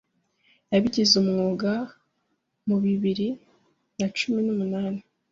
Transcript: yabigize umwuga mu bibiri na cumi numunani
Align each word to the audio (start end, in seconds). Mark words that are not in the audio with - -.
yabigize 0.73 1.13
umwuga 1.21 1.71
mu 2.67 2.77
bibiri 2.83 3.27
na 3.99 4.07
cumi 4.17 4.39
numunani 4.45 5.01